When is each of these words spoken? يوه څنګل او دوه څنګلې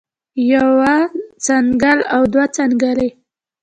يوه 0.51 0.95
څنګل 1.45 1.99
او 2.13 2.21
دوه 2.33 2.45
څنګلې 2.57 3.09